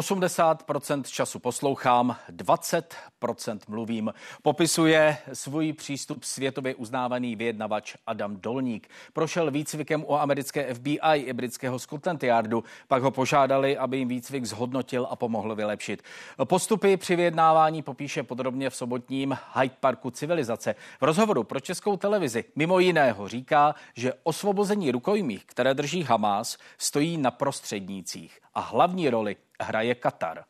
[0.00, 4.12] 80% času poslouchám, 20% mluvím.
[4.42, 8.88] Popisuje svůj přístup světově uznávaný vyjednavač Adam Dolník.
[9.12, 14.44] Prošel výcvikem u americké FBI i britského Scotland Yardu, pak ho požádali, aby jim výcvik
[14.44, 16.02] zhodnotil a pomohl vylepšit.
[16.44, 20.74] Postupy při vyjednávání popíše podrobně v sobotním Hyde Parku civilizace.
[21.00, 27.16] V rozhovoru pro českou televizi mimo jiného říká, že osvobození rukojmích, které drží Hamas, stojí
[27.18, 30.44] na prostřednících a hlavní roli hraje Katar.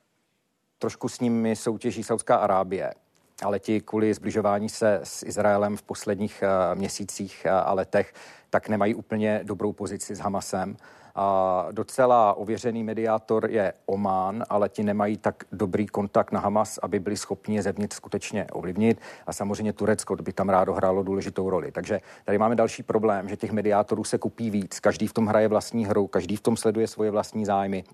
[0.79, 2.95] Trošku s nimi soutěží Saudská Arábie,
[3.43, 8.15] ale ti kvůli zbližování se s Izraelem v posledních uh, měsících uh, a letech,
[8.51, 10.77] tak nemají úplně dobrou pozici s Hamasem.
[11.15, 16.99] A docela ověřený mediátor je Oman, ale ti nemají tak dobrý kontakt na Hamas, aby
[17.01, 19.01] byli schopni je zevnitř skutečně ovlivnit.
[19.27, 21.73] A samozřejmě Turecko by tam rádo hrálo důležitou roli.
[21.73, 24.81] Takže tady máme další problém, že těch mediátorů se kupí víc.
[24.81, 27.85] Každý v tom hraje vlastní hru, každý v tom sleduje svoje vlastní zájmy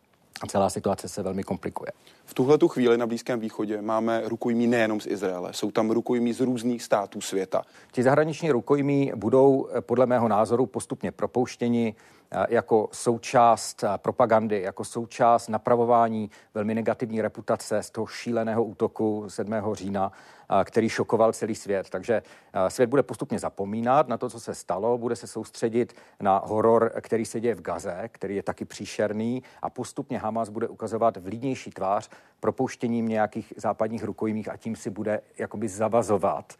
[0.43, 1.93] a celá situace se velmi komplikuje.
[2.25, 6.33] V tuhle tu chvíli na Blízkém východě máme rukojmí nejenom z Izraele, jsou tam rukojmí
[6.33, 7.63] z různých států světa.
[7.93, 11.95] Ti zahraniční rukojmí budou podle mého názoru postupně propouštěni
[12.31, 19.25] Eh, jako součást eh, propagandy, jako součást napravování velmi negativní reputace z toho šíleného útoku
[19.29, 19.75] 7.
[19.75, 20.13] října,
[20.61, 21.91] eh, který šokoval celý svět.
[21.91, 22.23] Takže
[22.69, 27.25] svět bude postupně zapomínat na to, co se stalo, bude se soustředit na horor, který
[27.25, 32.11] se děje v Gaze, který je taky příšerný a postupně Hamas bude ukazovat vlídnější tvář
[32.41, 36.53] propouštěním nějakých západních rukojmích a tím si bude jakoby zavazovat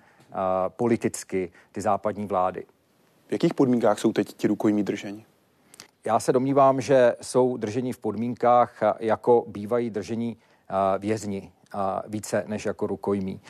[0.69, 2.67] politicky ty západní vlády.
[3.29, 5.27] V jakých podmínkách jsou teď ti rukojmí drženi?
[6.05, 10.37] Já se domnívám, že jsou drženi v podmínkách, jako bývají držení
[10.99, 11.53] vězni
[12.07, 13.41] více než jako rukojmí.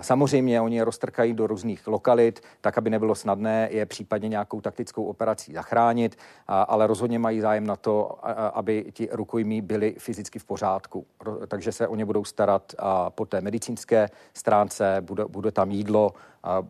[0.00, 5.04] Samozřejmě oni je roztrkají do různých lokalit, tak aby nebylo snadné je případně nějakou taktickou
[5.04, 8.18] operací zachránit, ale rozhodně mají zájem na to,
[8.56, 11.06] aby ti rukojmí byli fyzicky v pořádku.
[11.48, 12.74] Takže se o ně budou starat
[13.08, 16.10] po té medicínské stránce, bude, bude tam jídlo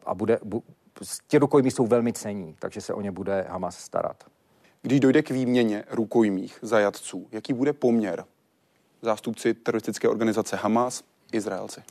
[0.06, 0.38] a bude,
[1.28, 4.24] ti rukojmí jsou velmi cení, takže se o ně bude Hamas starat.
[4.82, 8.24] Když dojde k výměně rukojmích zajatců, jaký bude poměr
[9.02, 11.02] zástupci teroristické organizace Hamas,
[11.32, 11.82] Izraelci?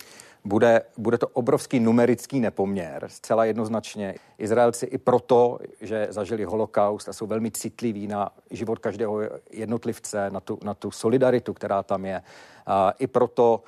[0.45, 4.15] Bude, bude to obrovský numerický nepoměr, zcela jednoznačně.
[4.37, 9.21] Izraelci i proto, že zažili holokaust a jsou velmi citliví na život každého
[9.51, 12.21] jednotlivce, na tu, na tu solidaritu, která tam je,
[12.65, 13.63] a i proto,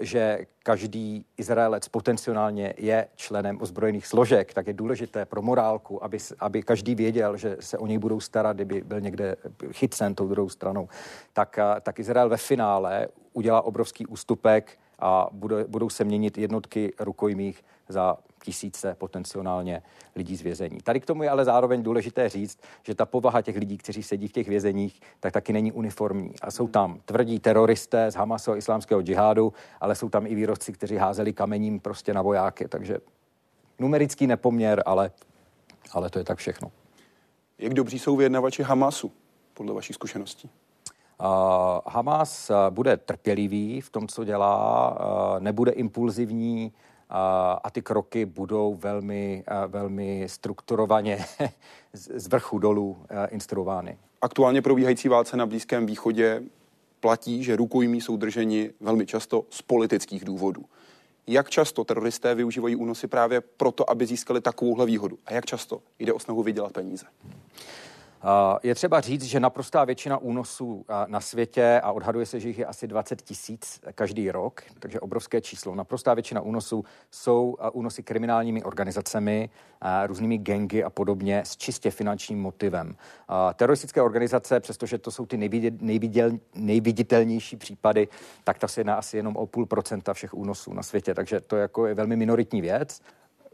[0.00, 6.62] že každý Izraelec potenciálně je členem ozbrojených složek, tak je důležité pro morálku, aby, aby
[6.62, 9.36] každý věděl, že se o něj budou starat, kdyby byl někde
[9.72, 10.88] chycen tou druhou stranou.
[11.32, 15.28] Tak, tak Izrael ve finále udělá obrovský ústupek a
[15.68, 19.82] budou se měnit jednotky rukojmích za tisíce potenciálně
[20.16, 20.78] lidí z vězení.
[20.84, 24.28] Tady k tomu je ale zároveň důležité říct, že ta povaha těch lidí, kteří sedí
[24.28, 26.32] v těch vězeních, tak taky není uniformní.
[26.42, 30.96] A jsou tam tvrdí teroristé z Hamasu islámského džihádu, ale jsou tam i výrobci, kteří
[30.96, 32.68] házeli kamením prostě na vojáky.
[32.68, 32.98] Takže
[33.78, 35.10] numerický nepoměr, ale,
[35.92, 36.72] ale to je tak všechno.
[37.58, 39.12] Jak dobří jsou vyjednavači Hamasu,
[39.54, 40.50] podle vašich zkušeností?
[41.86, 46.72] Hamas bude trpělivý v tom, co dělá, uh, nebude impulzivní,
[47.62, 51.24] a ty kroky budou velmi, velmi strukturovaně
[51.92, 52.96] z vrchu dolů
[53.28, 53.98] instruovány.
[54.22, 56.42] Aktuálně probíhající válce na Blízkém východě
[57.00, 60.64] platí, že rukojmí jsou drženi velmi často z politických důvodů.
[61.26, 65.18] Jak často teroristé využívají únosy právě proto, aby získali takovouhle výhodu?
[65.26, 67.06] A jak často jde o snahu vydělat peníze?
[68.62, 72.66] Je třeba říct, že naprostá většina únosů na světě, a odhaduje se, že jich je
[72.66, 79.50] asi 20 tisíc každý rok, takže obrovské číslo, naprostá většina únosů jsou únosy kriminálními organizacemi,
[80.06, 82.96] různými gengy a podobně s čistě finančním motivem.
[83.54, 85.36] Teroristické organizace, přestože to jsou ty
[85.80, 88.08] nejviděl, nejviditelnější případy,
[88.44, 91.56] tak to se jedná asi jenom o půl procenta všech únosů na světě, takže to
[91.56, 93.00] jako je velmi minoritní věc.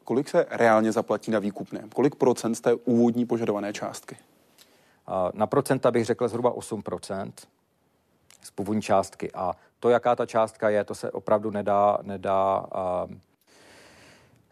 [0.05, 1.85] Kolik se reálně zaplatí na výkupné?
[1.95, 4.17] Kolik procent z té úvodní požadované částky?
[5.35, 7.33] Na procenta bych řekl zhruba 8%
[8.43, 9.33] z původní částky.
[9.33, 12.67] A to, jaká ta částka je, to se opravdu nedá, nedá
[13.07, 13.15] uh,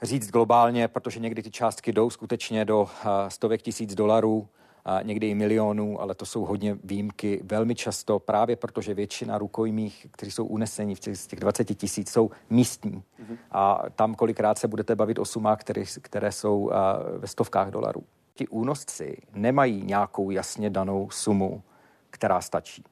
[0.03, 2.89] říct globálně, protože někdy ty částky jdou skutečně do uh,
[3.29, 4.49] stovek tisíc dolarů,
[4.85, 7.41] a někdy i milionů, ale to jsou hodně výjimky.
[7.45, 10.59] Velmi často právě protože většina rukojmích, kteří jsou
[11.01, 12.93] těch, z těch 20 tisíc, jsou místní.
[12.93, 13.37] Mm-hmm.
[13.51, 16.73] A tam kolikrát se budete bavit o sumách, které, které jsou uh,
[17.19, 18.05] ve stovkách dolarů.
[18.35, 21.63] Ti únosci nemají nějakou jasně danou sumu,
[22.11, 22.85] která stačí.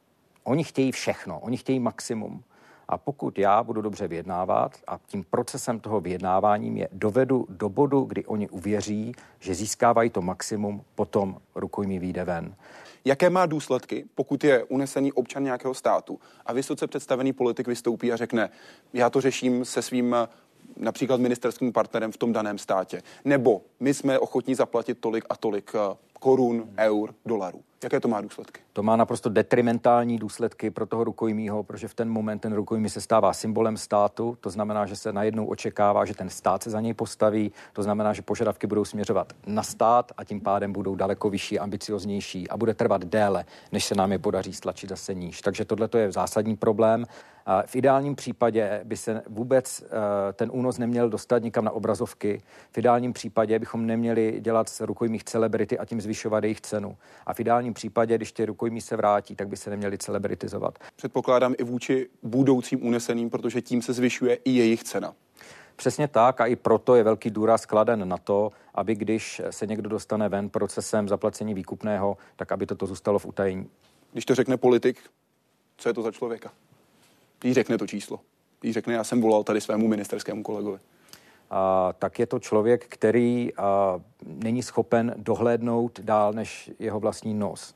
[0.43, 2.43] Oni chtějí všechno, oni chtějí maximum.
[2.87, 8.01] A pokud já budu dobře vyjednávat a tím procesem toho vyjednávání je dovedu do bodu,
[8.01, 12.55] kdy oni uvěří, že získávají to maximum, potom rukojmí výjde ven.
[13.05, 18.17] Jaké má důsledky, pokud je unesený občan nějakého státu a vysoce představený politik vystoupí a
[18.17, 18.49] řekne,
[18.93, 20.15] já to řeším se svým
[20.77, 23.01] například ministerským partnerem v tom daném státě.
[23.25, 27.61] Nebo my jsme ochotní zaplatit tolik a tolik eh, korun, eur, dolarů.
[27.83, 28.61] Jaké to má důsledky?
[28.73, 33.01] To má naprosto detrimentální důsledky pro toho rukojmího, protože v ten moment ten rukojmí se
[33.01, 36.93] stává symbolem státu, to znamená, že se najednou očekává, že ten stát se za něj
[36.93, 41.59] postaví, to znamená, že požadavky budou směřovat na stát a tím pádem budou daleko vyšší,
[41.59, 45.41] ambicioznější a bude trvat déle, než se nám je podaří stlačit zase níž.
[45.41, 47.05] Takže tohle je zásadní problém.
[47.65, 52.41] V ideálním případě by se vůbec eh, ten únos neměl dostat nikam na obrazovky.
[52.71, 56.97] V ideálním případě bychom neměli dělat z rukojmích celebrity a tím zvyšovat jejich cenu.
[57.25, 60.79] A v ideálním případě, když ty rukojmí se vrátí, tak by se neměli celebritizovat.
[60.95, 65.13] Předpokládám i vůči budoucím uneseným, protože tím se zvyšuje i jejich cena.
[65.75, 69.89] Přesně tak a i proto je velký důraz kladen na to, aby když se někdo
[69.89, 73.69] dostane ven procesem zaplacení výkupného, tak aby toto zůstalo v utajení.
[74.11, 74.99] Když to řekne politik,
[75.77, 76.51] co je to za člověka?
[77.39, 78.19] Když řekne to číslo.
[78.59, 80.79] Když řekne, já jsem volal tady svému ministerskému kolegovi.
[81.99, 83.51] Tak je to člověk, který
[84.25, 87.75] není schopen dohlédnout dál než jeho vlastní nos.